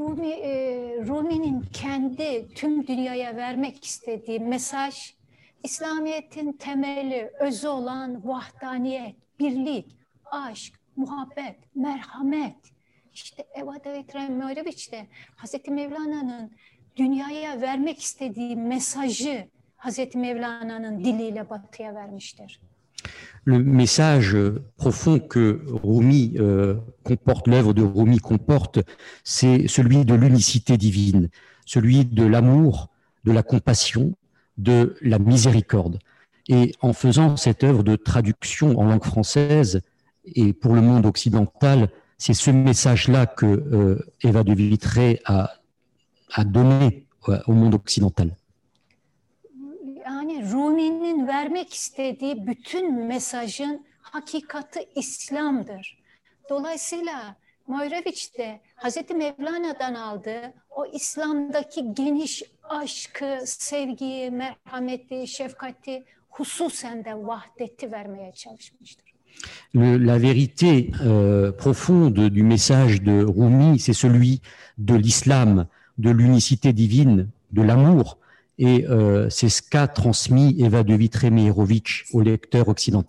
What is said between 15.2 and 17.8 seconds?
Hazreti Mevlana'nın dünyaya